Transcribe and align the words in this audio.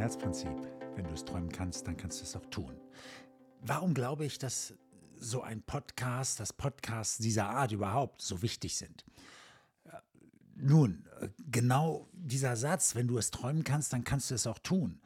Herzprinzip. 0.00 0.56
Wenn 0.96 1.06
du 1.06 1.12
es 1.12 1.26
träumen 1.26 1.52
kannst, 1.52 1.86
dann 1.86 1.96
kannst 1.96 2.20
du 2.20 2.24
es 2.24 2.34
auch 2.34 2.46
tun. 2.46 2.74
Warum 3.60 3.92
glaube 3.92 4.24
ich, 4.24 4.38
dass 4.38 4.72
so 5.18 5.42
ein 5.42 5.62
Podcast, 5.62 6.40
dass 6.40 6.54
Podcasts 6.54 7.18
dieser 7.18 7.50
Art 7.50 7.72
überhaupt 7.72 8.22
so 8.22 8.40
wichtig 8.40 8.76
sind? 8.76 9.04
Nun, 10.54 11.06
genau 11.50 12.08
dieser 12.12 12.56
Satz, 12.56 12.94
wenn 12.94 13.08
du 13.08 13.18
es 13.18 13.30
träumen 13.30 13.62
kannst, 13.62 13.92
dann 13.92 14.02
kannst 14.02 14.30
du 14.30 14.34
es 14.34 14.46
auch 14.46 14.58
tun, 14.58 15.00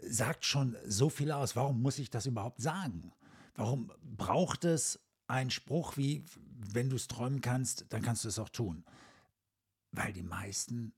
sagt 0.00 0.46
schon 0.46 0.76
so 0.86 1.10
viel 1.10 1.30
aus. 1.30 1.54
Warum 1.54 1.82
muss 1.82 1.98
ich 1.98 2.08
das 2.08 2.24
überhaupt 2.24 2.62
sagen? 2.62 3.12
Warum 3.54 3.92
braucht 4.02 4.64
es 4.64 4.98
einen 5.26 5.50
Spruch 5.50 5.98
wie, 5.98 6.24
wenn 6.72 6.88
du 6.88 6.96
es 6.96 7.06
träumen 7.06 7.42
kannst, 7.42 7.84
dann 7.90 8.00
kannst 8.00 8.24
du 8.24 8.28
es 8.28 8.38
auch 8.38 8.48
tun? 8.48 8.84
Weil 9.92 10.14
die 10.14 10.22
meisten 10.22 10.94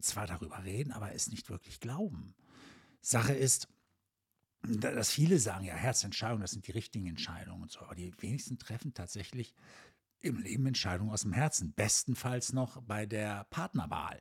zwar 0.00 0.26
darüber 0.26 0.64
reden, 0.64 0.92
aber 0.92 1.14
es 1.14 1.30
nicht 1.30 1.50
wirklich 1.50 1.80
glauben. 1.80 2.34
Sache 3.00 3.32
ist, 3.32 3.68
dass 4.62 5.10
viele 5.10 5.38
sagen, 5.38 5.64
ja, 5.64 5.74
Herzentscheidungen, 5.74 6.42
das 6.42 6.52
sind 6.52 6.66
die 6.66 6.72
richtigen 6.72 7.06
Entscheidungen 7.06 7.62
und 7.62 7.70
so, 7.70 7.80
aber 7.80 7.94
die 7.94 8.12
wenigsten 8.20 8.58
treffen 8.58 8.94
tatsächlich 8.94 9.54
im 10.20 10.38
Leben 10.38 10.66
Entscheidungen 10.66 11.10
aus 11.10 11.22
dem 11.22 11.32
Herzen, 11.32 11.74
bestenfalls 11.74 12.52
noch 12.52 12.82
bei 12.82 13.06
der 13.06 13.44
Partnerwahl. 13.44 14.20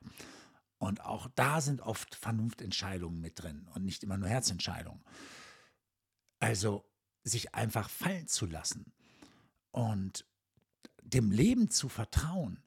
Und 0.77 1.01
auch 1.01 1.27
da 1.33 1.59
sind 1.59 1.81
oft 1.81 2.13
Vernunftentscheidungen 2.13 3.19
mit 3.19 3.41
drin 3.41 3.67
und 3.73 3.83
nicht 3.83 4.03
immer 4.03 4.17
nur 4.17 4.29
Herzentscheidungen. 4.29 5.03
Also 6.39 6.85
sich 7.23 7.55
einfach 7.55 7.89
fallen 7.89 8.27
zu 8.27 8.45
lassen 8.45 8.93
und 9.71 10.25
dem 11.01 11.31
Leben 11.31 11.71
zu 11.71 11.89
vertrauen, 11.89 12.63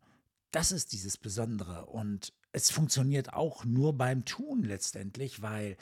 das 0.50 0.72
ist 0.72 0.92
dieses 0.92 1.16
Besondere. 1.16 1.86
Und 1.86 2.32
es 2.52 2.70
funktioniert 2.70 3.32
auch 3.32 3.64
nur 3.64 3.96
beim 3.96 4.24
Tun 4.24 4.62
letztendlich, 4.62 5.42
weil 5.42 5.76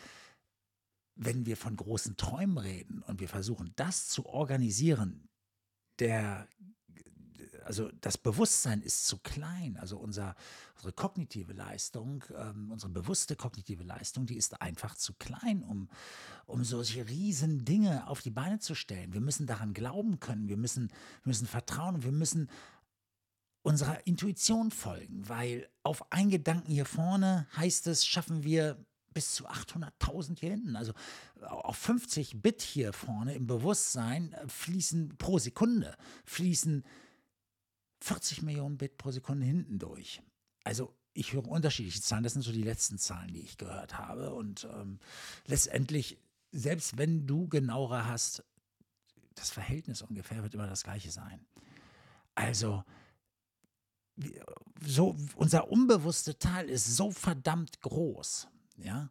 wenn 1.14 1.46
wir 1.46 1.56
von 1.56 1.76
großen 1.76 2.16
Träumen 2.16 2.58
reden 2.58 3.02
und 3.02 3.20
wir 3.20 3.28
versuchen, 3.28 3.72
das 3.76 4.08
zu 4.08 4.26
organisieren, 4.26 5.28
der, 5.98 6.46
also 7.64 7.90
das 8.00 8.16
Bewusstsein 8.16 8.82
ist 8.82 9.06
zu 9.06 9.18
klein, 9.18 9.76
also 9.78 9.98
unser, 9.98 10.36
unsere 10.76 10.92
kognitive 10.92 11.52
Leistung, 11.52 12.24
ähm, 12.36 12.70
unsere 12.70 12.92
bewusste 12.92 13.34
kognitive 13.34 13.82
Leistung, 13.82 14.26
die 14.26 14.36
ist 14.36 14.62
einfach 14.62 14.94
zu 14.94 15.12
klein, 15.14 15.64
um, 15.64 15.88
um 16.46 16.62
solche 16.62 17.08
riesen 17.08 17.64
Dinge 17.64 18.06
auf 18.06 18.22
die 18.22 18.30
Beine 18.30 18.60
zu 18.60 18.76
stellen. 18.76 19.12
Wir 19.12 19.20
müssen 19.20 19.48
daran 19.48 19.74
glauben 19.74 20.20
können, 20.20 20.48
wir 20.48 20.56
müssen, 20.56 20.88
wir 20.88 21.30
müssen 21.30 21.48
vertrauen, 21.48 22.04
wir 22.04 22.12
müssen 22.12 22.48
unserer 23.68 24.06
Intuition 24.06 24.70
folgen, 24.70 25.28
weil 25.28 25.68
auf 25.82 26.10
einen 26.10 26.30
Gedanken 26.30 26.72
hier 26.72 26.86
vorne 26.86 27.46
heißt 27.54 27.86
es, 27.88 28.06
schaffen 28.06 28.42
wir 28.42 28.82
bis 29.12 29.34
zu 29.34 29.46
800.000 29.46 30.38
hier 30.40 30.50
hinten. 30.52 30.74
Also 30.74 30.94
auf 31.42 31.76
50 31.76 32.40
Bit 32.40 32.62
hier 32.62 32.94
vorne 32.94 33.34
im 33.34 33.46
Bewusstsein 33.46 34.32
äh, 34.32 34.48
fließen 34.48 35.18
pro 35.18 35.38
Sekunde, 35.38 35.96
fließen 36.24 36.82
40 38.00 38.40
Millionen 38.40 38.78
Bit 38.78 38.96
pro 38.96 39.10
Sekunde 39.10 39.44
hinten 39.44 39.78
durch. 39.78 40.22
Also 40.64 40.96
ich 41.12 41.34
höre 41.34 41.46
unterschiedliche 41.46 42.00
Zahlen, 42.00 42.22
das 42.22 42.32
sind 42.32 42.42
so 42.42 42.52
die 42.52 42.62
letzten 42.62 42.96
Zahlen, 42.96 43.34
die 43.34 43.42
ich 43.42 43.58
gehört 43.58 43.98
habe. 43.98 44.32
Und 44.32 44.66
ähm, 44.72 44.98
letztendlich, 45.44 46.16
selbst 46.52 46.96
wenn 46.96 47.26
du 47.26 47.48
genauere 47.48 48.06
hast, 48.06 48.44
das 49.34 49.50
Verhältnis 49.50 50.00
ungefähr 50.00 50.42
wird 50.42 50.54
immer 50.54 50.68
das 50.68 50.84
gleiche 50.84 51.10
sein. 51.10 51.44
Also 52.34 52.82
so, 54.84 55.16
unser 55.36 55.70
unbewusster 55.70 56.38
Teil 56.38 56.68
ist 56.68 56.96
so 56.96 57.10
verdammt 57.10 57.80
groß, 57.80 58.48
ja. 58.78 59.10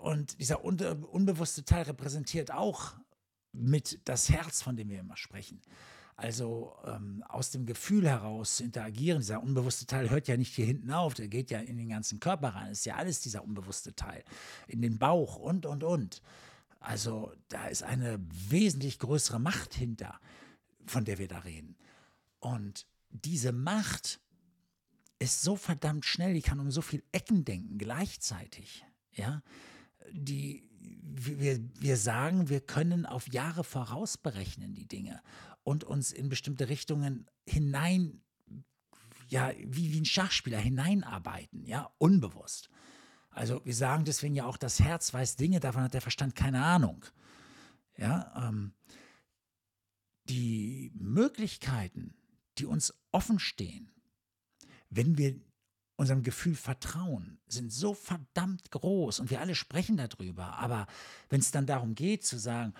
Und 0.00 0.40
dieser 0.40 0.64
unbewusste 0.64 1.64
Teil 1.64 1.82
repräsentiert 1.84 2.50
auch 2.50 2.94
mit 3.52 4.00
das 4.04 4.28
Herz, 4.28 4.62
von 4.62 4.76
dem 4.76 4.88
wir 4.88 4.98
immer 4.98 5.16
sprechen. 5.16 5.62
Also 6.16 6.74
ähm, 6.86 7.22
aus 7.28 7.50
dem 7.50 7.66
Gefühl 7.66 8.08
heraus 8.08 8.56
zu 8.56 8.64
interagieren. 8.64 9.20
Dieser 9.20 9.42
unbewusste 9.42 9.86
Teil 9.86 10.08
hört 10.08 10.28
ja 10.28 10.36
nicht 10.36 10.54
hier 10.54 10.64
hinten 10.64 10.90
auf, 10.90 11.14
der 11.14 11.28
geht 11.28 11.50
ja 11.50 11.60
in 11.60 11.76
den 11.76 11.90
ganzen 11.90 12.20
Körper 12.20 12.48
rein. 12.48 12.72
Ist 12.72 12.86
ja 12.86 12.96
alles 12.96 13.20
dieser 13.20 13.44
unbewusste 13.44 13.94
Teil. 13.94 14.24
In 14.66 14.80
den 14.80 14.98
Bauch 14.98 15.36
und, 15.36 15.66
und, 15.66 15.84
und. 15.84 16.22
Also 16.80 17.32
da 17.48 17.66
ist 17.66 17.82
eine 17.82 18.18
wesentlich 18.48 18.98
größere 18.98 19.38
Macht 19.38 19.74
hinter, 19.74 20.18
von 20.86 21.04
der 21.04 21.18
wir 21.18 21.28
da 21.28 21.40
reden. 21.40 21.76
Und 22.40 22.86
diese 23.10 23.52
Macht 23.52 24.20
ist 25.18 25.42
so 25.42 25.56
verdammt 25.56 26.04
schnell, 26.04 26.34
die 26.34 26.42
kann 26.42 26.60
um 26.60 26.70
so 26.70 26.82
viele 26.82 27.02
Ecken 27.12 27.44
denken 27.44 27.78
gleichzeitig. 27.78 28.84
Ja, 29.12 29.42
die, 30.12 30.68
wir, 30.70 31.58
wir 31.80 31.96
sagen, 31.96 32.48
wir 32.48 32.60
können 32.60 33.06
auf 33.06 33.28
Jahre 33.28 33.64
voraus 33.64 34.18
berechnen 34.18 34.74
die 34.74 34.86
Dinge 34.86 35.22
und 35.62 35.84
uns 35.84 36.12
in 36.12 36.28
bestimmte 36.28 36.68
Richtungen 36.68 37.26
hinein, 37.46 38.20
ja, 39.28 39.52
wie, 39.58 39.92
wie 39.92 40.00
ein 40.00 40.04
Schachspieler 40.04 40.58
hineinarbeiten, 40.58 41.64
ja, 41.64 41.90
unbewusst. 41.98 42.68
Also 43.30 43.60
wir 43.64 43.74
sagen 43.74 44.04
deswegen 44.04 44.34
ja 44.34 44.46
auch, 44.46 44.56
das 44.56 44.80
Herz 44.80 45.12
weiß 45.12 45.36
Dinge, 45.36 45.60
davon 45.60 45.82
hat 45.82 45.94
der 45.94 46.00
Verstand 46.00 46.34
keine 46.34 46.62
Ahnung. 46.62 47.04
Ja, 47.96 48.48
ähm, 48.48 48.74
die 50.28 50.92
Möglichkeiten, 50.94 52.14
die 52.58 52.66
uns 52.66 52.94
offen 53.12 53.38
stehen, 53.38 53.90
wenn 54.90 55.18
wir 55.18 55.40
unserem 55.96 56.22
Gefühl 56.22 56.54
vertrauen, 56.54 57.38
sind 57.46 57.72
so 57.72 57.94
verdammt 57.94 58.70
groß 58.70 59.20
und 59.20 59.30
wir 59.30 59.40
alle 59.40 59.54
sprechen 59.54 59.96
darüber. 59.96 60.58
Aber 60.58 60.86
wenn 61.30 61.40
es 61.40 61.50
dann 61.50 61.66
darum 61.66 61.94
geht 61.94 62.24
zu 62.24 62.38
sagen, 62.38 62.74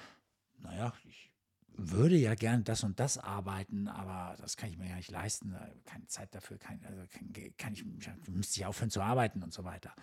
naja, 0.58 0.92
ich 1.04 1.32
würde 1.78 2.16
ja 2.16 2.34
gern 2.34 2.64
das 2.64 2.84
und 2.84 3.00
das 3.00 3.18
arbeiten, 3.18 3.88
aber 3.88 4.36
das 4.38 4.56
kann 4.56 4.70
ich 4.70 4.78
mir 4.78 4.88
ja 4.88 4.96
nicht 4.96 5.10
leisten, 5.10 5.54
keine 5.84 6.06
Zeit 6.06 6.34
dafür, 6.34 6.58
kein, 6.58 6.84
also 6.84 7.02
kann, 7.10 7.32
kann 7.56 7.72
ich, 7.74 7.84
müsste 8.28 8.60
ich 8.60 8.66
aufhören 8.66 8.90
zu 8.90 9.00
arbeiten 9.00 9.42
und 9.42 9.52
so 9.52 9.64
weiter. 9.64 9.94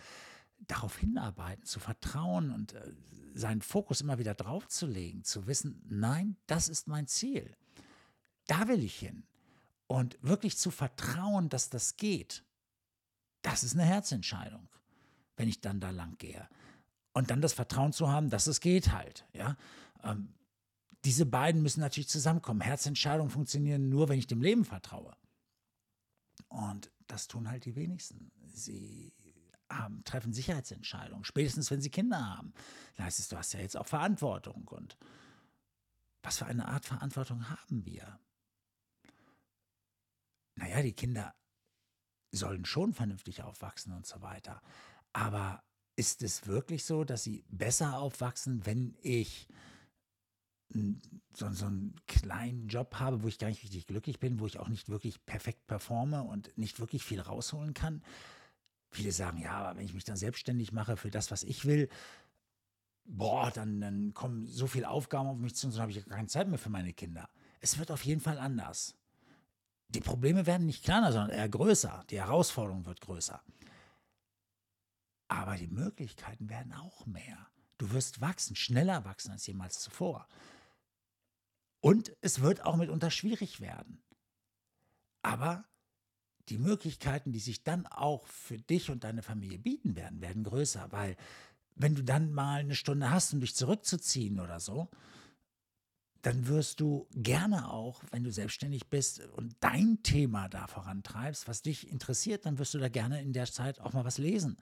Darauf 0.67 0.97
hinarbeiten, 0.97 1.66
zu 1.66 1.79
vertrauen 1.79 2.51
und 2.51 2.73
äh, 2.73 2.94
seinen 3.33 3.62
Fokus 3.62 4.01
immer 4.01 4.17
wieder 4.19 4.33
drauf 4.33 4.67
zu 4.67 4.85
legen, 4.85 5.23
zu 5.23 5.47
wissen, 5.47 5.81
nein, 5.88 6.38
das 6.47 6.69
ist 6.69 6.88
mein 6.88 7.07
Ziel. 7.07 7.56
Da 8.47 8.67
will 8.67 8.83
ich 8.83 8.97
hin. 8.97 9.23
Und 9.93 10.17
wirklich 10.23 10.57
zu 10.57 10.71
vertrauen, 10.71 11.49
dass 11.49 11.69
das 11.69 11.97
geht, 11.97 12.43
das 13.43 13.63
ist 13.63 13.75
eine 13.75 13.85
Herzentscheidung, 13.85 14.67
wenn 15.37 15.47
ich 15.47 15.61
dann 15.61 15.79
da 15.79 15.91
lang 15.91 16.17
gehe. 16.17 16.49
Und 17.13 17.29
dann 17.29 17.41
das 17.41 17.53
Vertrauen 17.53 17.93
zu 17.93 18.09
haben, 18.09 18.31
dass 18.31 18.47
es 18.47 18.59
geht 18.59 18.91
halt. 18.91 19.23
Ja? 19.33 19.55
Ähm, 20.01 20.33
diese 21.05 21.27
beiden 21.27 21.61
müssen 21.61 21.81
natürlich 21.81 22.09
zusammenkommen. 22.09 22.61
Herzentscheidungen 22.61 23.29
funktionieren 23.29 23.89
nur, 23.89 24.09
wenn 24.09 24.17
ich 24.17 24.25
dem 24.25 24.41
Leben 24.41 24.65
vertraue. 24.65 25.15
Und 26.47 26.89
das 27.05 27.27
tun 27.27 27.47
halt 27.47 27.65
die 27.65 27.75
wenigsten. 27.75 28.31
Sie 28.51 29.13
haben, 29.69 30.03
treffen 30.05 30.33
Sicherheitsentscheidungen, 30.33 31.23
spätestens 31.23 31.69
wenn 31.69 31.81
sie 31.81 31.91
Kinder 31.91 32.35
haben. 32.35 32.55
Da 32.97 33.03
heißt 33.03 33.19
es, 33.19 33.27
du 33.27 33.37
hast 33.37 33.53
ja 33.53 33.59
jetzt 33.59 33.77
auch 33.77 33.85
Verantwortung. 33.85 34.67
Und 34.69 34.97
was 36.23 36.39
für 36.39 36.47
eine 36.47 36.67
Art 36.67 36.83
Verantwortung 36.83 37.47
haben 37.47 37.85
wir? 37.85 38.19
Naja, 40.73 40.84
die 40.85 40.94
Kinder 40.94 41.35
sollen 42.31 42.66
schon 42.66 42.94
vernünftig 42.94 43.44
aufwachsen 43.44 43.94
und 43.94 44.07
so 44.07 44.22
weiter. 44.22 44.59
Aber 45.13 45.63
ist 45.95 46.23
es 46.23 46.47
wirklich 46.47 46.84
so, 46.84 47.03
dass 47.03 47.23
sie 47.23 47.45
besser 47.47 48.00
aufwachsen, 48.00 48.66
wenn 48.66 48.97
ich 49.03 49.47
so, 51.35 51.51
so 51.51 51.67
einen 51.67 51.95
kleinen 52.07 52.67
Job 52.69 52.95
habe, 52.95 53.22
wo 53.22 53.28
ich 53.28 53.38
gar 53.38 53.50
nicht 53.50 53.62
richtig 53.62 53.85
glücklich 53.85 54.19
bin, 54.19 54.39
wo 54.39 54.47
ich 54.47 54.57
auch 54.57 54.67
nicht 54.67 54.89
wirklich 54.89 55.23
perfekt 55.28 55.67
performe 55.67 56.23
und 56.23 56.57
nicht 56.57 56.79
wirklich 56.79 57.03
viel 57.03 57.22
rausholen 57.22 57.75
kann? 57.75 58.01
Viele 58.89 59.12
sagen, 59.12 59.38
ja, 59.38 59.51
aber 59.51 59.77
wenn 59.77 59.86
ich 59.86 59.94
mich 59.94 60.06
dann 60.06 60.18
selbstständig 60.18 60.71
mache 60.71 60.97
für 60.97 61.12
das, 61.12 61.30
was 61.30 61.44
ich 61.44 61.65
will, 61.65 61.88
boah, 63.06 63.51
dann, 63.51 63.80
dann 63.80 64.15
kommen 64.15 64.47
so 64.47 64.65
viele 64.65 64.89
Aufgaben 64.89 65.30
auf 65.30 65.38
mich 65.38 65.53
zu 65.53 65.68
und 65.68 65.75
dann 65.75 65.83
habe 65.83 65.92
ich 65.92 66.03
keine 66.03 66.27
Zeit 66.27 66.47
mehr 66.47 66.57
für 66.57 66.71
meine 66.71 66.94
Kinder. 66.94 67.30
Es 67.59 67.77
wird 67.77 67.92
auf 67.92 68.03
jeden 68.03 68.21
Fall 68.21 68.39
anders 68.39 68.95
die 69.94 70.01
Probleme 70.01 70.45
werden 70.45 70.66
nicht 70.66 70.84
kleiner, 70.84 71.12
sondern 71.12 71.31
eher 71.31 71.50
größer. 71.50 72.04
Die 72.10 72.19
Herausforderung 72.19 72.86
wird 72.86 73.01
größer. 73.01 73.42
Aber 75.28 75.56
die 75.56 75.68
Möglichkeiten 75.68 76.50
werden 76.50 76.74
auch 76.74 77.06
mehr. 77.06 77.48
Du 77.78 77.92
wirst 77.92 78.22
wachsen, 78.22 78.56
schneller 78.56 79.06
wachsen 79.06 79.31
als 79.31 79.45
jemals 79.48 79.80
zuvor. 79.80 80.28
Und 81.80 82.16
es 82.22 82.42
wird 82.42 82.66
auch 82.66 82.75
mitunter 82.75 83.12
schwierig 83.12 83.60
werden. 83.60 84.01
Aber 85.22 85.66
die 86.50 86.57
Möglichkeiten, 86.57 87.31
die 87.31 87.40
sich 87.40 87.63
dann 87.63 87.88
auch 87.88 88.28
für 88.28 88.57
dich 88.57 88.90
und 88.90 89.04
deine 89.04 89.24
Familie 89.24 89.57
bieten 89.57 89.95
werden, 89.95 90.22
werden 90.22 90.44
größer, 90.44 90.92
weil 90.92 91.16
wenn 91.75 91.95
du 91.95 92.04
dann 92.04 92.31
mal 92.31 92.60
eine 92.60 92.75
Stunde 92.75 93.10
hast, 93.10 93.34
um 93.34 93.40
dich 93.40 93.56
zurückzuziehen 93.56 94.40
oder 94.40 94.60
so, 94.60 94.90
dann 96.23 96.47
wirst 96.47 96.79
du 96.79 97.05
gerne 97.13 97.69
auch, 97.69 98.01
wenn 98.11 98.23
du 98.23 98.31
selbstständig 98.31 98.87
bist 98.87 99.27
und 99.33 99.57
dein 99.59 100.01
Thema 100.03 100.47
da 100.47 100.67
vorantreibst, 100.67 101.49
was 101.49 101.61
dich 101.61 101.91
interessiert, 101.91 102.45
dann 102.45 102.57
wirst 102.57 102.73
du 102.73 102.79
da 102.79 102.87
gerne 102.87 103.21
in 103.21 103.33
der 103.33 103.45
Zeit 103.45 103.81
auch 103.81 103.91
mal 103.91 104.05
was 104.05 104.17
lesen 104.17 104.57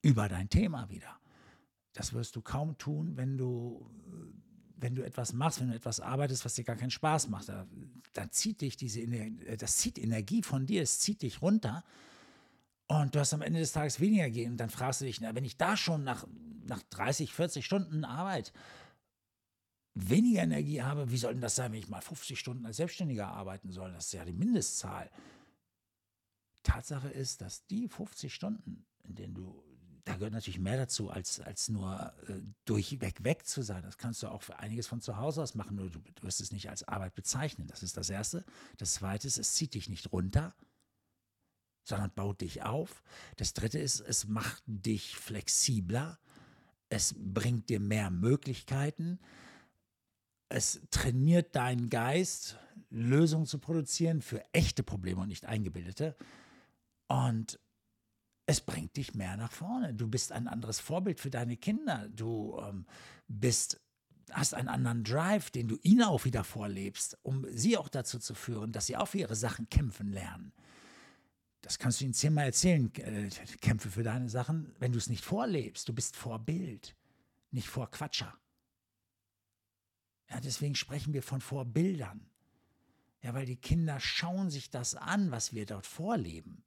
über 0.00 0.30
dein 0.30 0.48
Thema 0.48 0.88
wieder. 0.88 1.20
Das 1.92 2.14
wirst 2.14 2.36
du 2.36 2.40
kaum 2.40 2.78
tun, 2.78 3.18
wenn 3.18 3.36
du, 3.36 3.86
wenn 4.76 4.94
du 4.94 5.04
etwas 5.04 5.34
machst, 5.34 5.60
wenn 5.60 5.68
du 5.68 5.74
etwas 5.74 6.00
arbeitest, 6.00 6.42
was 6.46 6.54
dir 6.54 6.64
gar 6.64 6.76
keinen 6.76 6.90
Spaß 6.90 7.28
macht. 7.28 7.50
Da, 7.50 7.66
dann 8.14 8.30
zieht 8.32 8.62
dich 8.62 8.78
diese 8.78 9.02
Energie, 9.02 9.56
das 9.58 9.76
zieht 9.76 9.98
Energie 9.98 10.42
von 10.42 10.64
dir, 10.64 10.80
es 10.80 11.00
zieht 11.00 11.20
dich 11.20 11.42
runter. 11.42 11.84
Und 12.86 13.14
du 13.14 13.20
hast 13.20 13.34
am 13.34 13.42
Ende 13.42 13.60
des 13.60 13.72
Tages 13.72 14.00
weniger 14.00 14.30
gehen. 14.30 14.52
Und 14.52 14.56
dann 14.56 14.70
fragst 14.70 15.02
du 15.02 15.04
dich, 15.04 15.20
na, 15.20 15.34
wenn 15.34 15.44
ich 15.44 15.58
da 15.58 15.76
schon 15.76 16.02
nach, 16.02 16.26
nach 16.66 16.82
30, 16.90 17.34
40 17.34 17.64
Stunden 17.64 18.06
Arbeit 18.06 18.54
weniger 19.94 20.42
Energie 20.42 20.82
habe, 20.82 21.10
wie 21.10 21.16
soll 21.16 21.32
denn 21.32 21.40
das 21.40 21.56
sein, 21.56 21.72
wenn 21.72 21.78
ich 21.78 21.88
mal 21.88 22.00
50 22.00 22.38
Stunden 22.38 22.66
als 22.66 22.76
Selbstständiger 22.76 23.28
arbeiten 23.28 23.70
soll? 23.70 23.92
Das 23.92 24.06
ist 24.06 24.12
ja 24.12 24.24
die 24.24 24.32
Mindestzahl. 24.32 25.10
Tatsache 26.62 27.08
ist, 27.08 27.40
dass 27.40 27.66
die 27.66 27.88
50 27.88 28.34
Stunden, 28.34 28.86
in 29.04 29.14
denen 29.14 29.34
du, 29.34 29.62
da 30.04 30.14
gehört 30.16 30.32
natürlich 30.32 30.58
mehr 30.58 30.76
dazu, 30.76 31.10
als, 31.10 31.40
als 31.40 31.68
nur 31.68 32.12
äh, 32.28 32.40
durchweg 32.64 33.22
weg 33.22 33.46
zu 33.46 33.62
sein. 33.62 33.82
Das 33.82 33.96
kannst 33.96 34.22
du 34.22 34.28
auch 34.28 34.42
für 34.42 34.58
einiges 34.58 34.86
von 34.86 35.00
zu 35.00 35.16
Hause 35.16 35.42
aus 35.42 35.54
machen, 35.54 35.76
nur 35.76 35.90
du, 35.90 36.00
du 36.00 36.22
wirst 36.22 36.40
es 36.40 36.50
nicht 36.50 36.68
als 36.68 36.82
Arbeit 36.82 37.14
bezeichnen. 37.14 37.68
Das 37.68 37.82
ist 37.82 37.96
das 37.96 38.10
Erste. 38.10 38.44
Das 38.78 38.94
Zweite 38.94 39.26
ist, 39.26 39.38
es 39.38 39.54
zieht 39.54 39.74
dich 39.74 39.88
nicht 39.88 40.10
runter, 40.12 40.54
sondern 41.84 42.10
baut 42.10 42.40
dich 42.40 42.62
auf. 42.62 43.02
Das 43.36 43.52
Dritte 43.52 43.78
ist, 43.78 44.00
es 44.00 44.26
macht 44.26 44.62
dich 44.66 45.16
flexibler. 45.16 46.18
Es 46.88 47.14
bringt 47.16 47.68
dir 47.68 47.80
mehr 47.80 48.10
Möglichkeiten. 48.10 49.20
Es 50.48 50.80
trainiert 50.90 51.56
deinen 51.56 51.90
Geist, 51.90 52.58
Lösungen 52.90 53.46
zu 53.46 53.58
produzieren 53.58 54.22
für 54.22 54.42
echte 54.52 54.82
Probleme 54.82 55.22
und 55.22 55.28
nicht 55.28 55.46
eingebildete. 55.46 56.16
Und 57.08 57.58
es 58.46 58.60
bringt 58.60 58.96
dich 58.96 59.14
mehr 59.14 59.36
nach 59.36 59.52
vorne. 59.52 59.94
Du 59.94 60.08
bist 60.08 60.32
ein 60.32 60.48
anderes 60.48 60.80
Vorbild 60.80 61.20
für 61.20 61.30
deine 61.30 61.56
Kinder. 61.56 62.08
Du 62.10 62.58
ähm, 62.60 62.86
bist, 63.26 63.80
hast 64.30 64.54
einen 64.54 64.68
anderen 64.68 65.02
Drive, 65.02 65.50
den 65.50 65.68
du 65.68 65.78
ihnen 65.82 66.02
auch 66.02 66.24
wieder 66.24 66.44
vorlebst, 66.44 67.18
um 67.22 67.46
sie 67.50 67.76
auch 67.78 67.88
dazu 67.88 68.18
zu 68.18 68.34
führen, 68.34 68.72
dass 68.72 68.86
sie 68.86 68.96
auch 68.96 69.08
für 69.08 69.18
ihre 69.18 69.36
Sachen 69.36 69.68
kämpfen 69.70 70.12
lernen. 70.12 70.52
Das 71.62 71.78
kannst 71.78 72.00
du 72.00 72.04
ihnen 72.04 72.12
zehnmal 72.12 72.44
erzählen, 72.44 72.94
äh, 72.96 73.30
kämpfe 73.62 73.90
für 73.90 74.02
deine 74.02 74.28
Sachen, 74.28 74.74
wenn 74.78 74.92
du 74.92 74.98
es 74.98 75.08
nicht 75.08 75.24
vorlebst. 75.24 75.88
Du 75.88 75.94
bist 75.94 76.14
Vorbild, 76.14 76.94
nicht 77.50 77.68
Vorquatscher. 77.68 78.38
Ja, 80.30 80.40
deswegen 80.40 80.74
sprechen 80.74 81.12
wir 81.12 81.22
von 81.22 81.40
Vorbildern. 81.40 82.28
Ja, 83.22 83.34
weil 83.34 83.46
die 83.46 83.56
Kinder 83.56 84.00
schauen 84.00 84.50
sich 84.50 84.70
das 84.70 84.94
an, 84.94 85.30
was 85.30 85.54
wir 85.54 85.66
dort 85.66 85.86
vorleben. 85.86 86.62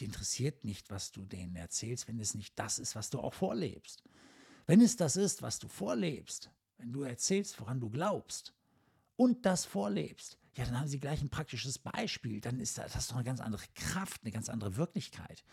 Die 0.00 0.04
interessiert 0.04 0.64
nicht, 0.64 0.90
was 0.90 1.12
du 1.12 1.24
denen 1.24 1.56
erzählst, 1.56 2.08
wenn 2.08 2.18
es 2.20 2.34
nicht 2.34 2.58
das 2.58 2.78
ist, 2.78 2.94
was 2.94 3.10
du 3.10 3.20
auch 3.20 3.34
vorlebst. 3.34 4.02
Wenn 4.66 4.80
es 4.80 4.96
das 4.96 5.16
ist, 5.16 5.42
was 5.42 5.58
du 5.58 5.68
vorlebst, 5.68 6.50
wenn 6.78 6.92
du 6.92 7.02
erzählst, 7.02 7.60
woran 7.60 7.80
du 7.80 7.90
glaubst 7.90 8.54
und 9.16 9.44
das 9.46 9.64
vorlebst, 9.64 10.38
ja, 10.56 10.64
dann 10.64 10.78
haben 10.78 10.88
sie 10.88 11.00
gleich 11.00 11.20
ein 11.20 11.30
praktisches 11.30 11.78
Beispiel. 11.78 12.40
Dann 12.40 12.60
ist 12.60 12.78
das, 12.78 13.08
doch 13.08 13.16
eine 13.16 13.24
ganz 13.24 13.40
andere 13.40 13.64
Kraft, 13.74 14.22
eine 14.22 14.30
ganz 14.30 14.48
andere 14.48 14.76
Wirklichkeit. 14.76 15.44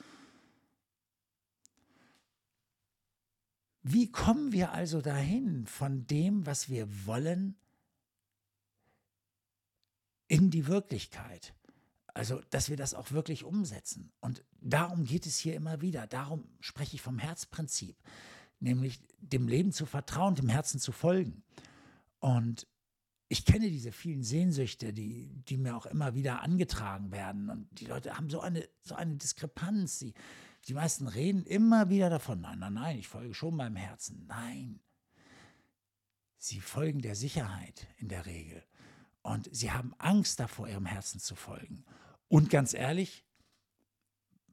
Wie 3.83 4.12
kommen 4.12 4.51
wir 4.51 4.72
also 4.72 5.01
dahin 5.01 5.66
von 5.66 6.06
dem, 6.06 6.45
was 6.45 6.69
wir 6.69 7.06
wollen, 7.06 7.56
in 10.28 10.51
die 10.51 10.68
Wirklichkeit? 10.68 11.54
Also, 12.13 12.42
dass 12.50 12.69
wir 12.69 12.78
das 12.78 12.94
auch 12.94 13.12
wirklich 13.12 13.44
umsetzen. 13.44 14.12
Und 14.19 14.44
darum 14.60 15.06
geht 15.06 15.25
es 15.25 15.38
hier 15.38 15.56
immer 15.56 15.81
wieder. 15.81 16.07
Darum 16.07 16.48
spreche 16.60 16.95
ich 16.95 17.01
vom 17.01 17.18
Herzprinzip, 17.18 17.95
nämlich 18.60 19.00
dem 19.19 19.48
Leben 19.48 19.72
zu 19.72 19.86
vertrauen, 19.86 20.36
dem 20.36 20.50
Herzen 20.50 20.80
zu 20.80 20.92
folgen. 20.92 21.44
Und 22.19 22.68
ich 23.30 23.45
kenne 23.45 23.69
diese 23.69 23.94
vielen 23.94 24.24
Sehnsüchte, 24.24 24.92
die, 24.92 25.30
die 25.48 25.57
mir 25.57 25.78
auch 25.78 25.86
immer 25.86 26.13
wieder 26.13 26.42
angetragen 26.42 27.12
werden. 27.12 27.50
Und 27.50 27.80
die 27.80 27.86
Leute 27.86 28.18
haben 28.18 28.30
so 28.30 28.42
eine, 28.42 28.68
so 28.81 28.94
eine 28.94 29.16
Diskrepanz. 29.16 30.00
Die, 30.00 30.13
die 30.67 30.73
meisten 30.73 31.07
reden 31.07 31.43
immer 31.45 31.89
wieder 31.89 32.09
davon, 32.09 32.41
nein, 32.41 32.59
nein, 32.59 32.73
nein, 32.73 32.99
ich 32.99 33.07
folge 33.07 33.33
schon 33.33 33.55
meinem 33.55 33.75
Herzen. 33.75 34.25
Nein. 34.27 34.79
Sie 36.37 36.59
folgen 36.59 37.01
der 37.01 37.15
Sicherheit 37.15 37.87
in 37.97 38.07
der 38.07 38.25
Regel. 38.25 38.63
Und 39.21 39.49
sie 39.51 39.71
haben 39.71 39.93
Angst 39.97 40.39
davor, 40.39 40.67
ihrem 40.67 40.85
Herzen 40.85 41.19
zu 41.19 41.35
folgen. 41.35 41.85
Und 42.27 42.49
ganz 42.49 42.73
ehrlich, 42.73 43.25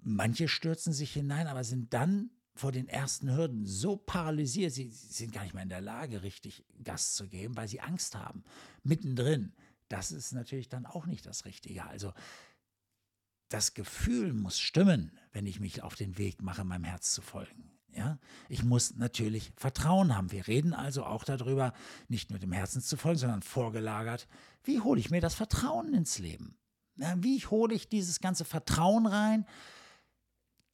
manche 0.01 0.49
stürzen 0.49 0.93
sich 0.93 1.13
hinein, 1.13 1.47
aber 1.47 1.65
sind 1.65 1.95
dann 1.95 2.31
vor 2.55 2.73
den 2.73 2.89
ersten 2.89 3.35
Hürden 3.35 3.67
so 3.67 3.97
paralysiert, 3.97 4.73
sie, 4.73 4.91
sind 4.91 5.33
gar 5.33 5.45
nicht 5.45 5.55
mehr 5.55 5.63
in 5.63 5.69
der 5.69 5.81
Lage, 5.81 6.23
richtig 6.23 6.67
Gas 6.83 7.15
zu 7.15 7.29
geben, 7.29 7.57
weil 7.57 7.69
sie 7.69 7.81
Angst 7.81 8.17
haben. 8.17 8.45
Mittendrin. 8.83 9.53
Das 9.89 10.11
ist 10.11 10.33
natürlich 10.33 10.69
dann 10.69 10.85
auch 10.85 11.07
nicht 11.07 11.25
das 11.25 11.45
Richtige. 11.45 11.87
Also 11.87 12.13
das 13.49 13.75
Gefühl 13.75 14.33
muss 14.33 14.59
stimmen, 14.59 15.19
wenn 15.33 15.47
ich 15.47 15.61
mich 15.61 15.83
auf 15.83 15.95
den 15.95 16.19
Weg 16.19 16.43
mache, 16.43 16.65
meinem 16.65 16.85
Herz 16.85 17.13
zu 17.13 17.23
folgen. 17.23 17.71
Ja, 17.95 18.19
ich 18.49 18.63
muss 18.63 18.95
natürlich 18.97 19.53
Vertrauen 19.57 20.15
haben. 20.15 20.31
Wir 20.31 20.47
reden 20.47 20.75
also 20.75 21.05
auch 21.05 21.25
darüber, 21.25 21.73
nicht 22.09 22.31
nur 22.31 22.39
dem 22.39 22.53
Herzen 22.53 22.83
zu 22.83 22.97
folgen, 22.97 23.19
sondern 23.19 23.43
vorgelagert, 23.43 24.29
wie 24.63 24.81
hole 24.81 25.01
ich 25.01 25.11
mir 25.11 25.21
das 25.21 25.35
Vertrauen 25.35 25.95
ins 25.95 26.19
Leben? 26.19 26.57
Wie 27.17 27.41
hole 27.47 27.75
ich 27.75 27.89
dieses 27.89 28.21
ganze 28.21 28.45
Vertrauen 28.45 29.07
rein, 29.07 29.47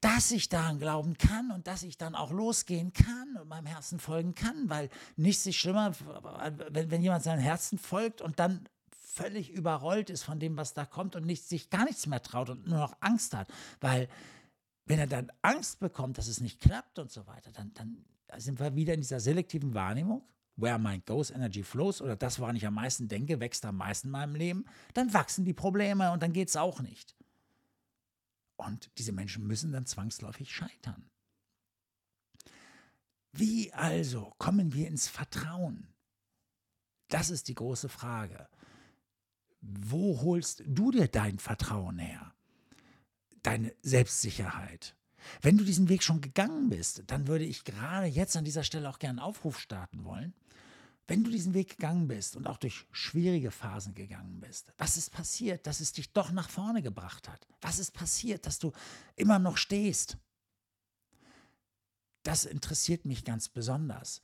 dass 0.01 0.33
ich 0.33 0.51
daran 0.51 0.79
glauben 0.79 1.17
kann 1.17 1.51
und 1.51 1.67
dass 1.67 1.83
ich 1.83 1.97
dann 1.97 2.15
auch 2.15 2.31
losgehen 2.31 2.93
kann 2.93 3.39
und 3.41 3.49
meinem 3.49 3.67
Herzen 3.67 3.99
folgen 3.99 4.35
kann, 4.35 4.69
weil 4.69 4.91
nichts 5.17 5.47
ist 5.47 5.57
schlimmer, 5.57 5.93
wenn, 6.69 6.91
wenn 6.91 7.03
jemand 7.03 7.23
seinem 7.25 7.41
Herzen 7.41 7.79
folgt 7.79 8.21
und 8.21 8.39
dann 8.39 8.69
völlig 9.15 9.51
überrollt 9.51 10.11
ist 10.11 10.25
von 10.25 10.41
dem, 10.41 10.57
was 10.57 10.75
da 10.75 10.85
kommt 10.85 11.17
und 11.17 11.25
nicht, 11.25 11.49
sich 11.49 11.71
gar 11.71 11.85
nichts 11.85 12.07
mehr 12.07 12.23
traut 12.23 12.51
und 12.51 12.67
nur 12.67 12.79
noch 12.79 12.97
Angst 13.01 13.35
hat, 13.35 13.53
weil 13.81 14.09
wenn 14.87 14.99
er 14.99 15.07
dann 15.07 15.31
Angst 15.43 15.81
bekommt, 15.81 16.19
dass 16.19 16.29
es 16.29 16.41
nicht 16.41 16.61
klappt 16.61 16.99
und 16.99 17.11
so 17.11 17.27
weiter, 17.27 17.53
dann, 17.53 17.73
dann 17.75 18.05
sind 18.37 18.61
wir 18.61 18.75
wieder 18.75 18.95
in 18.95 19.01
dieser 19.01 19.21
selektiven 19.21 19.75
Wahrnehmung 19.75 20.23
where 20.57 20.79
mind 20.79 21.07
goes, 21.07 21.31
energy 21.31 21.63
flows, 21.63 22.01
oder 22.01 22.17
das, 22.17 22.39
woran 22.39 22.57
ich 22.57 22.67
am 22.67 22.75
meisten 22.75 23.09
denke, 23.09 23.41
wächst 23.41 23.65
am 23.65 23.77
meisten 23.77 24.09
in 24.09 24.13
meinem 24.13 24.35
Leben, 24.35 24.65
dann 24.93 25.13
wachsen 25.13 25.45
die 25.45 25.55
Probleme 25.55 26.13
und 26.13 26.23
dann 26.23 26.33
geht 26.33 26.49
es 26.49 26.57
auch 26.57 26.81
nicht. 26.81 27.17
Und 28.57 28.91
diese 28.99 29.13
Menschen 29.13 29.47
müssen 29.47 29.73
dann 29.73 29.87
zwangsläufig 29.87 30.53
scheitern. 30.53 31.11
Wie 33.33 33.73
also 33.73 34.33
kommen 34.39 34.73
wir 34.75 34.87
ins 34.87 35.09
Vertrauen? 35.09 35.89
Das 37.09 37.31
ist 37.31 37.49
die 37.49 37.55
große 37.55 37.89
Frage. 37.89 38.49
Wo 39.67 40.21
holst 40.21 40.63
du 40.67 40.91
dir 40.91 41.09
dein 41.09 41.39
Vertrauen 41.39 41.99
her? 41.99 42.35
Deine 43.43 43.75
Selbstsicherheit? 43.83 44.95
Wenn 45.41 45.57
du 45.57 45.65
diesen 45.65 45.89
Weg 45.89 46.03
schon 46.03 46.21
gegangen 46.21 46.69
bist, 46.69 47.03
dann 47.07 47.27
würde 47.27 47.45
ich 47.45 47.65
gerade 47.65 48.07
jetzt 48.07 48.37
an 48.37 48.45
dieser 48.45 48.63
Stelle 48.63 48.91
auch 48.91 48.99
gerne 48.99 49.23
einen 49.23 49.29
Aufruf 49.29 49.59
starten 49.59 50.05
wollen. 50.05 50.35
Wenn 51.07 51.25
du 51.25 51.31
diesen 51.31 51.55
Weg 51.55 51.71
gegangen 51.71 52.09
bist 52.09 52.37
und 52.37 52.47
auch 52.47 52.59
durch 52.59 52.87
schwierige 52.91 53.51
Phasen 53.51 53.95
gegangen 53.95 54.41
bist, 54.41 54.73
was 54.79 54.97
ist 54.97 55.11
passiert, 55.11 55.67
dass 55.67 55.81
es 55.81 55.93
dich 55.93 56.13
doch 56.13 56.31
nach 56.31 56.49
vorne 56.49 56.83
gebracht 56.83 57.29
hat? 57.29 57.47
Was 57.61 57.79
ist 57.79 57.93
passiert, 57.93 58.47
dass 58.47 58.59
du 58.59 58.73
immer 59.17 59.39
noch 59.39 59.57
stehst? 59.57 60.19
Das 62.23 62.45
interessiert 62.45 63.05
mich 63.05 63.25
ganz 63.25 63.51
besonders, 63.51 64.23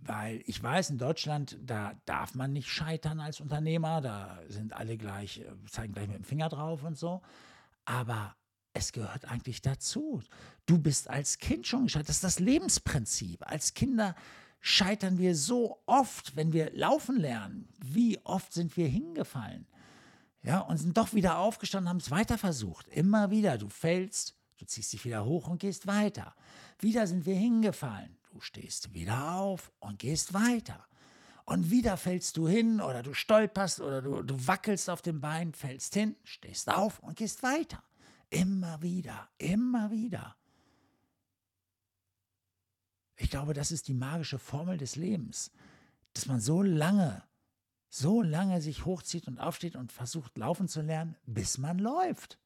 weil 0.00 0.42
ich 0.46 0.62
weiß, 0.62 0.90
in 0.90 0.98
Deutschland, 0.98 1.58
da 1.62 1.94
darf 2.06 2.34
man 2.34 2.52
nicht 2.52 2.68
scheitern 2.68 3.20
als 3.20 3.40
Unternehmer, 3.40 4.00
da 4.00 4.38
sind 4.48 4.72
alle 4.72 4.96
gleich, 4.96 5.40
äh, 5.40 5.44
zeigen 5.70 5.92
gleich 5.92 6.08
mit 6.08 6.16
dem 6.16 6.24
Finger 6.24 6.48
drauf 6.48 6.82
und 6.82 6.96
so. 6.96 7.22
Aber 7.84 8.34
es 8.74 8.92
gehört 8.92 9.26
eigentlich 9.26 9.62
dazu. 9.62 10.22
Du 10.66 10.78
bist 10.78 11.10
als 11.10 11.38
Kind 11.38 11.66
schon 11.66 11.84
gescheitert. 11.84 12.08
Das 12.08 12.16
ist 12.16 12.24
das 12.24 12.38
Lebensprinzip. 12.38 13.46
Als 13.46 13.74
Kinder 13.74 14.14
scheitern 14.60 15.18
wir 15.18 15.36
so 15.36 15.82
oft, 15.86 16.36
wenn 16.36 16.52
wir 16.52 16.70
laufen 16.72 17.18
lernen. 17.18 17.68
Wie 17.84 18.18
oft 18.24 18.52
sind 18.52 18.76
wir 18.76 18.88
hingefallen? 18.88 19.66
Ja, 20.42 20.60
und 20.60 20.78
sind 20.78 20.96
doch 20.96 21.14
wieder 21.14 21.38
aufgestanden, 21.38 21.88
haben 21.88 21.98
es 21.98 22.10
weiter 22.10 22.38
versucht. 22.38 22.88
Immer 22.88 23.30
wieder. 23.30 23.58
Du 23.58 23.68
fällst, 23.68 24.36
du 24.56 24.64
ziehst 24.64 24.92
dich 24.92 25.04
wieder 25.04 25.24
hoch 25.24 25.48
und 25.48 25.60
gehst 25.60 25.86
weiter. 25.86 26.34
Wieder 26.78 27.06
sind 27.06 27.26
wir 27.26 27.36
hingefallen. 27.36 28.16
Du 28.32 28.40
stehst 28.40 28.94
wieder 28.94 29.34
auf 29.34 29.70
und 29.78 29.98
gehst 29.98 30.32
weiter. 30.32 30.86
Und 31.44 31.70
wieder 31.70 31.98
fällst 31.98 32.38
du 32.38 32.48
hin 32.48 32.80
oder 32.80 33.02
du 33.02 33.12
stolperst 33.12 33.80
oder 33.80 34.00
du, 34.00 34.22
du 34.22 34.46
wackelst 34.46 34.88
auf 34.88 35.02
dem 35.02 35.20
Bein, 35.20 35.52
fällst 35.52 35.92
hin, 35.92 36.16
stehst 36.24 36.70
auf 36.70 36.98
und 37.00 37.16
gehst 37.16 37.42
weiter. 37.42 37.82
Immer 38.30 38.80
wieder, 38.80 39.28
immer 39.36 39.90
wieder. 39.90 40.34
Ich 43.16 43.28
glaube, 43.28 43.52
das 43.52 43.70
ist 43.70 43.88
die 43.88 43.94
magische 43.94 44.38
Formel 44.38 44.78
des 44.78 44.96
Lebens, 44.96 45.50
dass 46.14 46.24
man 46.24 46.40
so 46.40 46.62
lange, 46.62 47.22
so 47.90 48.22
lange 48.22 48.62
sich 48.62 48.86
hochzieht 48.86 49.28
und 49.28 49.40
aufsteht 49.40 49.76
und 49.76 49.92
versucht 49.92 50.38
laufen 50.38 50.68
zu 50.68 50.80
lernen, 50.80 51.16
bis 51.26 51.58
man 51.58 51.78
läuft. 51.78 52.38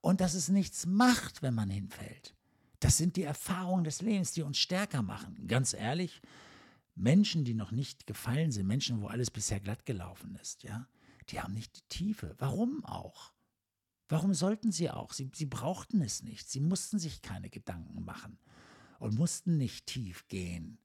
Und 0.00 0.22
dass 0.22 0.32
es 0.32 0.48
nichts 0.48 0.86
macht, 0.86 1.42
wenn 1.42 1.54
man 1.54 1.68
hinfällt. 1.68 2.34
Das 2.82 2.96
sind 2.96 3.14
die 3.14 3.22
Erfahrungen 3.22 3.84
des 3.84 4.02
Lebens, 4.02 4.32
die 4.32 4.42
uns 4.42 4.58
stärker 4.58 5.02
machen. 5.02 5.46
Ganz 5.46 5.72
ehrlich, 5.72 6.20
Menschen, 6.96 7.44
die 7.44 7.54
noch 7.54 7.70
nicht 7.70 8.08
gefallen 8.08 8.50
sind, 8.50 8.66
Menschen, 8.66 9.00
wo 9.00 9.06
alles 9.06 9.30
bisher 9.30 9.60
glatt 9.60 9.86
gelaufen 9.86 10.36
ist, 10.42 10.64
ja, 10.64 10.88
die 11.28 11.40
haben 11.40 11.54
nicht 11.54 11.76
die 11.76 11.88
Tiefe. 11.88 12.34
Warum 12.38 12.84
auch? 12.84 13.32
Warum 14.08 14.34
sollten 14.34 14.72
sie 14.72 14.90
auch? 14.90 15.12
Sie, 15.12 15.30
sie 15.32 15.46
brauchten 15.46 16.02
es 16.02 16.24
nicht. 16.24 16.50
Sie 16.50 16.58
mussten 16.58 16.98
sich 16.98 17.22
keine 17.22 17.50
Gedanken 17.50 18.04
machen 18.04 18.36
und 18.98 19.14
mussten 19.14 19.58
nicht 19.58 19.86
tief 19.86 20.26
gehen, 20.26 20.78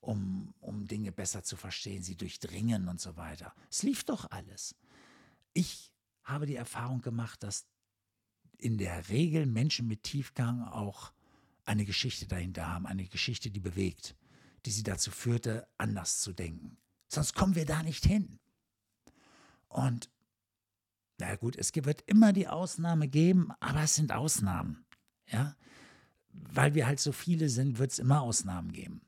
um, 0.00 0.52
um 0.58 0.88
Dinge 0.88 1.12
besser 1.12 1.44
zu 1.44 1.54
verstehen, 1.54 2.02
sie 2.02 2.16
durchdringen 2.16 2.88
und 2.88 3.00
so 3.00 3.16
weiter. 3.16 3.54
Es 3.70 3.84
lief 3.84 4.02
doch 4.02 4.28
alles. 4.32 4.74
Ich 5.52 5.92
habe 6.24 6.46
die 6.46 6.56
Erfahrung 6.56 7.02
gemacht, 7.02 7.44
dass 7.44 7.68
in 8.58 8.78
der 8.78 9.08
Regel 9.10 9.46
Menschen 9.46 9.86
mit 9.86 10.02
Tiefgang 10.02 10.64
auch 10.64 11.12
eine 11.66 11.84
Geschichte 11.84 12.26
dahinter 12.26 12.66
haben, 12.68 12.86
eine 12.86 13.06
Geschichte, 13.06 13.50
die 13.50 13.60
bewegt, 13.60 14.16
die 14.64 14.70
sie 14.70 14.82
dazu 14.82 15.10
führte, 15.10 15.68
anders 15.76 16.20
zu 16.20 16.32
denken. 16.32 16.78
Sonst 17.08 17.34
kommen 17.34 17.54
wir 17.54 17.66
da 17.66 17.82
nicht 17.82 18.04
hin. 18.06 18.38
Und 19.68 20.10
na 21.18 21.34
gut, 21.36 21.56
es 21.56 21.74
wird 21.74 22.02
immer 22.02 22.32
die 22.32 22.48
Ausnahme 22.48 23.08
geben, 23.08 23.50
aber 23.60 23.82
es 23.82 23.94
sind 23.94 24.12
Ausnahmen. 24.12 24.84
Ja, 25.28 25.56
weil 26.30 26.74
wir 26.74 26.86
halt 26.86 27.00
so 27.00 27.12
viele 27.12 27.48
sind, 27.48 27.78
wird 27.78 27.92
es 27.92 27.98
immer 27.98 28.20
Ausnahmen 28.22 28.72
geben. 28.72 29.00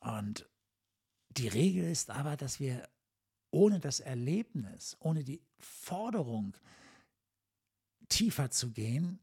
Und 0.00 0.48
die 1.30 1.48
Regel 1.48 1.90
ist 1.90 2.10
aber, 2.10 2.36
dass 2.36 2.60
wir 2.60 2.88
ohne 3.50 3.80
das 3.80 4.00
Erlebnis, 4.00 4.96
ohne 4.98 5.24
die 5.24 5.42
Forderung, 5.58 6.56
tiefer 8.08 8.50
zu 8.50 8.72
gehen, 8.72 9.20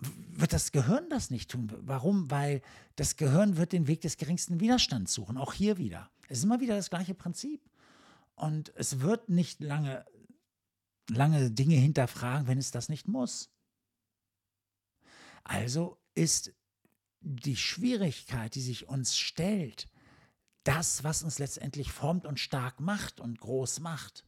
wird 0.00 0.52
das 0.52 0.72
Gehirn 0.72 1.08
das 1.10 1.30
nicht 1.30 1.50
tun. 1.50 1.72
Warum? 1.80 2.30
Weil 2.30 2.62
das 2.96 3.16
Gehirn 3.16 3.56
wird 3.56 3.72
den 3.72 3.86
Weg 3.86 4.00
des 4.00 4.16
geringsten 4.16 4.60
Widerstands 4.60 5.12
suchen, 5.12 5.36
auch 5.36 5.52
hier 5.52 5.78
wieder. 5.78 6.10
Es 6.28 6.38
ist 6.38 6.44
immer 6.44 6.60
wieder 6.60 6.76
das 6.76 6.90
gleiche 6.90 7.14
Prinzip. 7.14 7.68
Und 8.34 8.72
es 8.76 9.00
wird 9.00 9.28
nicht 9.28 9.60
lange, 9.60 10.04
lange 11.10 11.50
Dinge 11.50 11.74
hinterfragen, 11.74 12.46
wenn 12.46 12.58
es 12.58 12.70
das 12.70 12.88
nicht 12.88 13.08
muss. 13.08 13.50
Also 15.42 15.98
ist 16.14 16.52
die 17.20 17.56
Schwierigkeit, 17.56 18.54
die 18.54 18.60
sich 18.60 18.88
uns 18.88 19.16
stellt, 19.16 19.88
das, 20.62 21.02
was 21.02 21.22
uns 21.22 21.38
letztendlich 21.38 21.90
formt 21.90 22.26
und 22.26 22.38
stark 22.38 22.78
macht 22.78 23.20
und 23.20 23.40
groß 23.40 23.80
macht. 23.80 24.24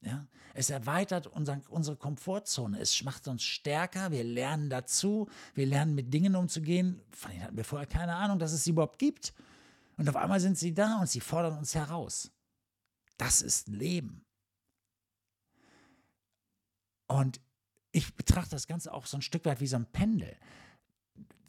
Ja? 0.00 0.26
Es 0.54 0.70
erweitert 0.70 1.26
unseren, 1.26 1.62
unsere 1.68 1.96
Komfortzone, 1.96 2.80
es 2.80 3.02
macht 3.02 3.28
uns 3.28 3.42
stärker, 3.42 4.10
wir 4.10 4.24
lernen 4.24 4.70
dazu, 4.70 5.28
wir 5.54 5.66
lernen 5.66 5.94
mit 5.94 6.12
Dingen 6.12 6.34
umzugehen, 6.34 7.00
von 7.10 7.30
denen 7.30 7.44
hatten 7.44 7.56
wir 7.56 7.64
vorher 7.64 7.86
keine 7.86 8.14
Ahnung, 8.14 8.38
dass 8.38 8.52
es 8.52 8.64
sie 8.64 8.70
überhaupt 8.70 8.98
gibt. 8.98 9.34
Und 9.96 10.08
auf 10.08 10.16
einmal 10.16 10.40
sind 10.40 10.58
sie 10.58 10.74
da 10.74 10.98
und 11.00 11.08
sie 11.08 11.20
fordern 11.20 11.58
uns 11.58 11.74
heraus. 11.74 12.30
Das 13.16 13.42
ist 13.42 13.68
Leben. 13.68 14.24
Und 17.08 17.40
ich 17.90 18.14
betrachte 18.14 18.50
das 18.50 18.66
Ganze 18.66 18.92
auch 18.92 19.06
so 19.06 19.16
ein 19.16 19.22
Stück 19.22 19.44
weit 19.44 19.60
wie 19.60 19.66
so 19.66 19.76
ein 19.76 19.86
Pendel 19.86 20.36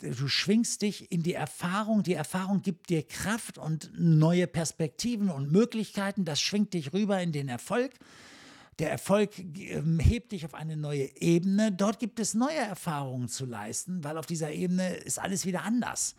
du 0.02 0.28
schwingst 0.28 0.82
dich 0.82 1.12
in 1.12 1.24
die 1.24 1.34
Erfahrung, 1.34 2.04
die 2.04 2.14
Erfahrung 2.14 2.62
gibt 2.62 2.90
dir 2.90 3.04
Kraft 3.04 3.58
und 3.58 3.92
neue 3.98 4.48
Perspektiven 4.48 5.30
und 5.30 5.52
Möglichkeiten, 5.52 6.26
das 6.26 6.42
schwingt 6.42 6.74
dich 6.74 6.94
rüber 6.94 7.22
in 7.22 7.32
den 7.32 7.50
Erfolg. 7.50 7.94
Der 8.80 8.90
Erfolg 8.90 9.38
ähm, 9.38 10.00
hebt 10.00 10.32
dich 10.32 10.46
auf 10.46 10.54
eine 10.54 10.78
neue 10.78 11.14
Ebene. 11.22 11.72
Dort 11.72 12.00
gibt 12.00 12.20
es 12.20 12.34
neue 12.34 12.58
Erfahrungen 12.58 13.28
zu 13.28 13.46
leisten, 13.46 14.04
weil 14.06 14.18
auf 14.18 14.26
dieser 14.26 14.52
Ebene 14.52 14.96
ist 14.96 15.20
alles 15.20 15.46
wieder 15.46 15.64
anders. 15.64 16.16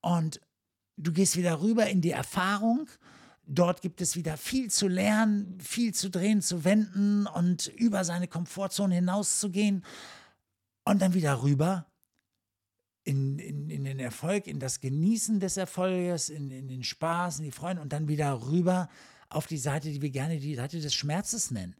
Und 0.00 0.40
du 0.96 1.12
gehst 1.12 1.36
wieder 1.36 1.62
rüber 1.62 1.86
in 1.86 2.00
die 2.00 2.10
Erfahrung. 2.10 2.88
Dort 3.46 3.82
gibt 3.82 4.00
es 4.00 4.16
wieder 4.16 4.36
viel 4.36 4.70
zu 4.70 4.88
lernen, 4.88 5.58
viel 5.60 5.94
zu 5.94 6.10
drehen, 6.10 6.42
zu 6.42 6.64
wenden 6.64 7.26
und 7.26 7.68
über 7.68 8.04
seine 8.04 8.26
Komfortzone 8.26 8.96
hinauszugehen. 8.96 9.84
Und 10.84 11.00
dann 11.00 11.14
wieder 11.14 11.42
rüber 11.42 11.86
in, 13.04 13.38
in, 13.38 13.70
in 13.70 13.84
den 13.84 14.00
Erfolg, 14.00 14.48
in 14.48 14.58
das 14.58 14.80
Genießen 14.80 15.38
des 15.38 15.56
Erfolges, 15.56 16.28
in, 16.28 16.50
in 16.50 16.66
den 16.66 16.82
Spaß, 16.82 17.38
in 17.38 17.44
die 17.44 17.52
Freude 17.52 17.80
und 17.80 17.92
dann 17.92 18.08
wieder 18.08 18.48
rüber 18.48 18.88
auf 19.34 19.46
die 19.46 19.58
Seite, 19.58 19.90
die 19.90 20.02
wir 20.02 20.10
gerne 20.10 20.38
die 20.38 20.54
Seite 20.54 20.80
des 20.80 20.94
Schmerzes 20.94 21.50
nennen. 21.50 21.74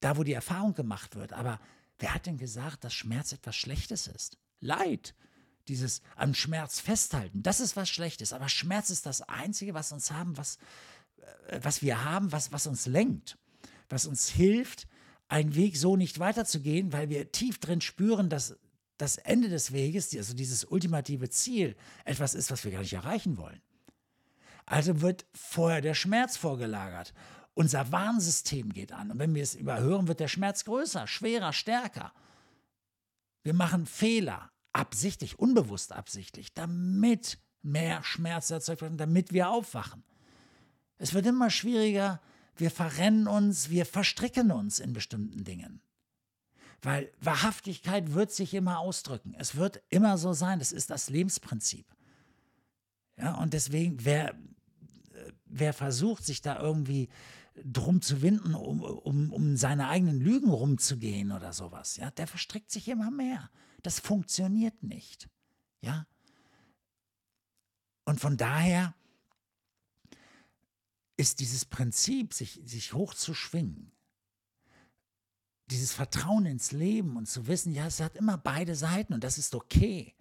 Da, 0.00 0.16
wo 0.16 0.22
die 0.22 0.32
Erfahrung 0.32 0.74
gemacht 0.74 1.16
wird. 1.16 1.32
Aber 1.32 1.60
wer 1.98 2.14
hat 2.14 2.26
denn 2.26 2.38
gesagt, 2.38 2.84
dass 2.84 2.94
Schmerz 2.94 3.32
etwas 3.32 3.56
Schlechtes 3.56 4.06
ist? 4.06 4.38
Leid. 4.60 5.14
Dieses 5.66 6.00
am 6.16 6.34
Schmerz 6.34 6.80
festhalten, 6.80 7.42
das 7.42 7.60
ist 7.60 7.76
was 7.76 7.90
Schlechtes. 7.90 8.32
Aber 8.32 8.48
Schmerz 8.48 8.88
ist 8.90 9.04
das 9.04 9.20
Einzige, 9.22 9.74
was 9.74 9.92
uns 9.92 10.10
haben, 10.10 10.36
was, 10.36 10.58
äh, 11.48 11.60
was 11.62 11.82
wir 11.82 12.04
haben, 12.04 12.32
was, 12.32 12.52
was 12.52 12.66
uns 12.66 12.86
lenkt, 12.86 13.36
was 13.88 14.06
uns 14.06 14.28
hilft, 14.28 14.86
einen 15.28 15.54
Weg 15.54 15.76
so 15.76 15.96
nicht 15.96 16.18
weiterzugehen, 16.18 16.92
weil 16.92 17.10
wir 17.10 17.32
tief 17.32 17.58
drin 17.58 17.82
spüren, 17.82 18.30
dass 18.30 18.56
das 18.96 19.16
Ende 19.18 19.48
des 19.48 19.72
Weges, 19.72 20.14
also 20.16 20.34
dieses 20.34 20.64
ultimative 20.64 21.28
Ziel, 21.30 21.76
etwas 22.04 22.34
ist, 22.34 22.50
was 22.50 22.64
wir 22.64 22.72
gar 22.72 22.80
nicht 22.80 22.94
erreichen 22.94 23.36
wollen. 23.36 23.60
Also 24.68 25.00
wird 25.00 25.24
vorher 25.32 25.80
der 25.80 25.94
Schmerz 25.94 26.36
vorgelagert. 26.36 27.14
Unser 27.54 27.90
Warnsystem 27.90 28.72
geht 28.72 28.92
an. 28.92 29.10
Und 29.10 29.18
wenn 29.18 29.34
wir 29.34 29.42
es 29.42 29.54
überhören, 29.54 30.08
wird 30.08 30.20
der 30.20 30.28
Schmerz 30.28 30.64
größer, 30.64 31.06
schwerer, 31.06 31.54
stärker. 31.54 32.12
Wir 33.42 33.54
machen 33.54 33.86
Fehler, 33.86 34.50
absichtlich, 34.72 35.38
unbewusst 35.38 35.92
absichtlich, 35.92 36.52
damit 36.52 37.38
mehr 37.62 38.04
Schmerz 38.04 38.50
erzeugt 38.50 38.82
wird, 38.82 39.00
damit 39.00 39.32
wir 39.32 39.48
aufwachen. 39.48 40.04
Es 40.98 41.14
wird 41.14 41.26
immer 41.26 41.48
schwieriger, 41.48 42.20
wir 42.56 42.70
verrennen 42.70 43.26
uns, 43.26 43.70
wir 43.70 43.86
verstricken 43.86 44.50
uns 44.50 44.80
in 44.80 44.92
bestimmten 44.92 45.44
Dingen. 45.44 45.80
Weil 46.82 47.10
Wahrhaftigkeit 47.20 48.12
wird 48.12 48.32
sich 48.32 48.52
immer 48.52 48.78
ausdrücken. 48.80 49.34
Es 49.36 49.56
wird 49.56 49.82
immer 49.88 50.18
so 50.18 50.34
sein. 50.34 50.58
Das 50.58 50.72
ist 50.72 50.90
das 50.90 51.08
Lebensprinzip. 51.08 51.86
Ja, 53.16 53.34
und 53.34 53.52
deswegen, 53.54 54.04
wer, 54.04 54.34
wer 55.50 55.72
versucht, 55.72 56.24
sich 56.24 56.42
da 56.42 56.58
irgendwie 56.60 57.08
drum 57.64 58.02
zu 58.02 58.22
winden, 58.22 58.54
um, 58.54 58.80
um, 58.82 59.32
um 59.32 59.56
seine 59.56 59.88
eigenen 59.88 60.20
Lügen 60.20 60.50
rumzugehen 60.50 61.32
oder 61.32 61.52
sowas, 61.52 61.96
ja, 61.96 62.10
der 62.10 62.26
verstrickt 62.26 62.70
sich 62.70 62.88
immer 62.88 63.10
mehr. 63.10 63.50
Das 63.82 64.00
funktioniert 64.00 64.82
nicht. 64.82 65.28
Ja. 65.80 66.06
Und 68.04 68.20
von 68.20 68.36
daher 68.36 68.94
ist 71.16 71.40
dieses 71.40 71.64
Prinzip, 71.64 72.32
sich, 72.32 72.60
sich 72.64 72.94
hochzuschwingen, 72.94 73.92
dieses 75.66 75.92
Vertrauen 75.92 76.46
ins 76.46 76.72
Leben 76.72 77.16
und 77.16 77.28
zu 77.28 77.46
wissen, 77.46 77.72
ja, 77.72 77.86
es 77.86 78.00
hat 78.00 78.16
immer 78.16 78.38
beide 78.38 78.74
Seiten 78.74 79.12
und 79.12 79.24
das 79.24 79.36
ist 79.36 79.54
okay. 79.54 80.14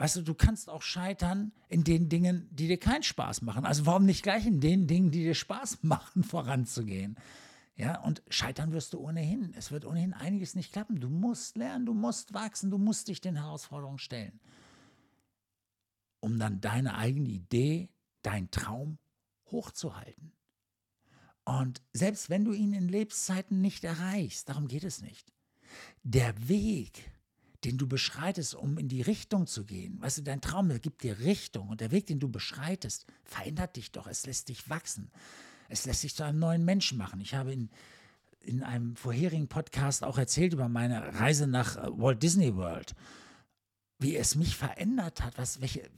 Weißt 0.00 0.16
du, 0.16 0.22
du 0.22 0.32
kannst 0.32 0.70
auch 0.70 0.80
scheitern 0.80 1.52
in 1.68 1.84
den 1.84 2.08
Dingen, 2.08 2.48
die 2.52 2.68
dir 2.68 2.80
keinen 2.80 3.02
Spaß 3.02 3.42
machen. 3.42 3.66
Also 3.66 3.84
warum 3.84 4.06
nicht 4.06 4.22
gleich 4.22 4.46
in 4.46 4.58
den 4.58 4.86
Dingen, 4.86 5.10
die 5.10 5.24
dir 5.24 5.34
Spaß 5.34 5.80
machen, 5.82 6.24
voranzugehen? 6.24 7.18
Ja, 7.76 8.00
und 8.00 8.22
scheitern 8.30 8.72
wirst 8.72 8.94
du 8.94 8.98
ohnehin. 8.98 9.52
Es 9.58 9.70
wird 9.70 9.84
ohnehin 9.84 10.14
einiges 10.14 10.54
nicht 10.54 10.72
klappen. 10.72 11.00
Du 11.00 11.10
musst 11.10 11.58
lernen, 11.58 11.84
du 11.84 11.92
musst 11.92 12.32
wachsen, 12.32 12.70
du 12.70 12.78
musst 12.78 13.08
dich 13.08 13.20
den 13.20 13.36
Herausforderungen 13.36 13.98
stellen. 13.98 14.40
Um 16.20 16.38
dann 16.38 16.62
deine 16.62 16.96
eigene 16.96 17.28
Idee, 17.28 17.90
dein 18.22 18.50
Traum 18.50 18.96
hochzuhalten. 19.50 20.32
Und 21.44 21.82
selbst 21.92 22.30
wenn 22.30 22.46
du 22.46 22.54
ihn 22.54 22.72
in 22.72 22.88
Lebenszeiten 22.88 23.60
nicht 23.60 23.84
erreichst, 23.84 24.48
darum 24.48 24.66
geht 24.66 24.84
es 24.84 25.02
nicht. 25.02 25.30
Der 26.04 26.48
Weg, 26.48 27.12
den 27.64 27.76
du 27.76 27.86
beschreitest, 27.86 28.54
um 28.54 28.78
in 28.78 28.88
die 28.88 29.02
Richtung 29.02 29.46
zu 29.46 29.64
gehen, 29.64 30.00
weißt 30.00 30.18
du, 30.18 30.22
dein 30.22 30.40
Traum 30.40 30.68
gibt 30.80 31.02
dir 31.02 31.18
Richtung 31.18 31.68
und 31.68 31.80
der 31.80 31.90
Weg, 31.90 32.06
den 32.06 32.18
du 32.18 32.28
beschreitest, 32.28 33.06
verändert 33.24 33.76
dich 33.76 33.92
doch, 33.92 34.06
es 34.06 34.26
lässt 34.26 34.48
dich 34.48 34.70
wachsen. 34.70 35.10
Es 35.68 35.86
lässt 35.86 36.02
dich 36.02 36.16
zu 36.16 36.24
einem 36.24 36.40
neuen 36.40 36.64
Menschen 36.64 36.98
machen. 36.98 37.20
Ich 37.20 37.34
habe 37.34 37.52
in, 37.52 37.70
in 38.40 38.62
einem 38.62 38.96
vorherigen 38.96 39.46
Podcast 39.46 40.02
auch 40.02 40.18
erzählt 40.18 40.52
über 40.52 40.68
meine 40.68 41.14
Reise 41.20 41.46
nach 41.46 41.76
äh, 41.76 41.88
Walt 41.92 42.22
Disney 42.22 42.56
World, 42.56 42.94
wie 43.98 44.16
es 44.16 44.34
mich 44.34 44.56
verändert 44.56 45.22
hat, 45.22 45.38
was, 45.38 45.60
welche, 45.60 45.88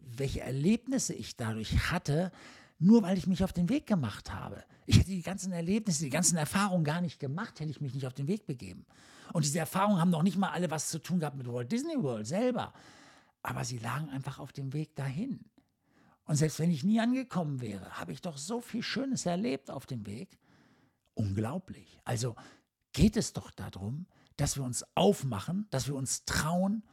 welche 0.00 0.40
Erlebnisse 0.40 1.14
ich 1.14 1.36
dadurch 1.36 1.90
hatte, 1.90 2.30
nur 2.82 3.02
weil 3.02 3.16
ich 3.16 3.26
mich 3.26 3.44
auf 3.44 3.52
den 3.52 3.68
Weg 3.68 3.86
gemacht 3.86 4.32
habe. 4.32 4.64
Ich 4.86 4.98
hätte 4.98 5.10
die 5.10 5.22
ganzen 5.22 5.52
Erlebnisse, 5.52 6.04
die 6.04 6.10
ganzen 6.10 6.36
Erfahrungen 6.36 6.84
gar 6.84 7.00
nicht 7.00 7.20
gemacht, 7.20 7.60
hätte 7.60 7.70
ich 7.70 7.80
mich 7.80 7.94
nicht 7.94 8.06
auf 8.06 8.14
den 8.14 8.26
Weg 8.26 8.46
begeben. 8.46 8.84
Und 9.32 9.44
diese 9.44 9.60
Erfahrungen 9.60 10.00
haben 10.00 10.10
noch 10.10 10.22
nicht 10.22 10.36
mal 10.36 10.50
alle 10.50 10.70
was 10.70 10.88
zu 10.88 10.98
tun 10.98 11.20
gehabt 11.20 11.36
mit 11.36 11.46
Walt 11.46 11.70
Disney 11.70 12.02
World 12.02 12.26
selber. 12.26 12.72
Aber 13.42 13.64
sie 13.64 13.78
lagen 13.78 14.10
einfach 14.10 14.38
auf 14.38 14.52
dem 14.52 14.72
Weg 14.72 14.96
dahin. 14.96 15.44
Und 16.24 16.36
selbst 16.36 16.58
wenn 16.58 16.70
ich 16.70 16.84
nie 16.84 17.00
angekommen 17.00 17.60
wäre, 17.60 17.98
habe 17.98 18.12
ich 18.12 18.20
doch 18.20 18.36
so 18.36 18.60
viel 18.60 18.82
Schönes 18.82 19.26
erlebt 19.26 19.70
auf 19.70 19.86
dem 19.86 20.06
Weg. 20.06 20.38
Unglaublich. 21.14 22.00
Also 22.04 22.34
geht 22.92 23.16
es 23.16 23.32
doch 23.32 23.50
darum, 23.50 24.06
dass 24.36 24.56
wir 24.56 24.64
uns 24.64 24.84
aufmachen, 24.94 25.66
dass 25.70 25.86
wir 25.86 25.94
uns 25.94 26.24
trauen, 26.24 26.84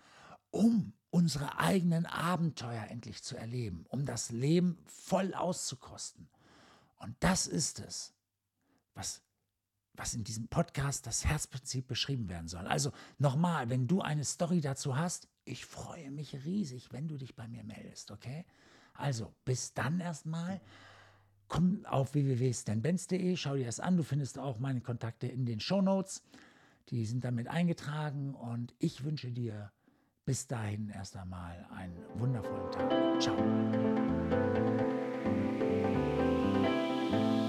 um 0.52 0.94
unsere 1.12 1.60
eigenen 1.60 2.06
Abenteuer 2.06 2.86
endlich 2.90 3.24
zu 3.24 3.36
erleben, 3.36 3.86
um 3.90 4.06
das 4.06 4.32
Leben 4.32 4.78
voll 4.86 5.34
auszukosten. 5.34 6.30
Und 6.98 7.16
das 7.20 7.48
ist 7.48 7.80
es, 7.80 8.14
was, 8.94 9.22
was 9.94 10.14
in 10.14 10.24
diesem 10.24 10.48
Podcast 10.48 11.08
das 11.08 11.26
Herzprinzip 11.26 11.88
beschrieben 11.88 12.30
werden 12.30 12.48
soll. 12.48 12.68
Also 12.68 12.92
nochmal, 13.18 13.70
wenn 13.70 13.88
du 13.88 14.02
eine 14.02 14.24
Story 14.24 14.62
dazu 14.62 14.98
hast, 14.98 15.28
ich 15.46 15.66
freue 15.66 16.12
mich 16.12 16.46
riesig, 16.46 16.92
wenn 16.92 17.08
du 17.08 17.18
dich 17.18 17.36
bei 17.36 17.48
mir 17.48 17.64
meldest, 17.64 18.12
okay? 18.12 18.46
Also 18.94 19.34
bis 19.46 19.74
dann 19.74 20.00
erstmal. 20.00 20.62
Komm 21.48 21.84
auf 21.88 22.14
www.stanbenz.de, 22.14 23.36
schau 23.36 23.56
dir 23.56 23.66
das 23.66 23.80
an. 23.80 23.98
Du 23.98 24.04
findest 24.04 24.38
auch 24.38 24.60
meine 24.60 24.82
Kontakte 24.82 25.26
in 25.26 25.48
den 25.48 25.60
Show 25.60 25.82
Notes. 25.82 26.22
Die 26.90 27.06
sind 27.06 27.24
damit 27.24 27.48
eingetragen 27.48 28.36
und 28.36 28.76
ich 28.78 29.04
wünsche 29.04 29.32
dir 29.32 29.72
bis 30.30 30.46
dahin 30.46 30.92
erst 30.94 31.18
einmal 31.18 31.66
einen 31.76 31.98
wundervollen 32.20 32.72
Tag. 32.72 33.20
Ciao. 33.20 33.99